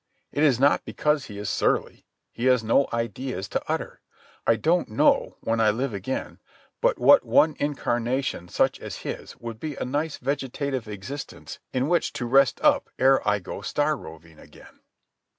[0.31, 2.07] It is not because he is surly.
[2.31, 4.01] He has no ideas to utter.
[4.47, 6.39] I don't know, when I live again,
[6.81, 12.13] but what one incarnation such as his would be a nice vegetative existence in which
[12.13, 14.79] to rest up ere I go star roving again.